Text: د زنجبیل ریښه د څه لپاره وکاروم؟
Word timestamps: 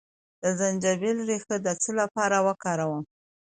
د 0.41 0.43
زنجبیل 0.59 1.17
ریښه 1.29 1.57
د 1.65 1.67
څه 1.81 1.91
لپاره 1.99 2.37
وکاروم؟ 2.47 3.03